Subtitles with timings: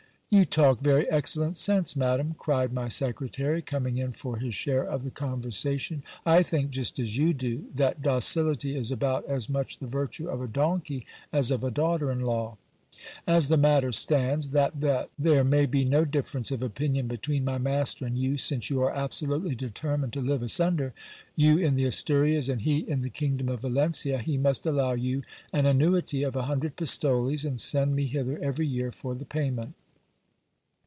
[0.33, 5.03] You talk very excellent sense, madam, cried my secretary, coming in for his share of
[5.03, 9.87] the conversation: I think just as you do, that docility is about as much the
[9.87, 12.55] virtue of a donkey as of a daughter in law.
[13.27, 17.57] As the matter stands, that that there may be no difference of opinion between my
[17.57, 20.93] master and you, since you are absolutely determined to live asunder,
[21.35, 25.23] you in the Asturias, and he in the kingdom of Valencia, he must allow you
[25.51, 29.73] an annuity of a hundred pistoles, and send me hither every year for the payment.